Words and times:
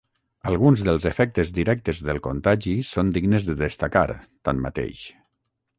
Alguns 0.51 0.79
dels 0.87 1.05
efectes 1.09 1.51
directes 1.57 2.01
del 2.09 2.21
contagi 2.29 2.75
són 2.95 3.13
dignes 3.19 3.47
de 3.51 3.59
destacar, 3.63 4.07
tanmateix. 4.51 5.07